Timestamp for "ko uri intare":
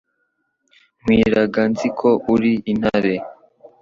1.99-3.15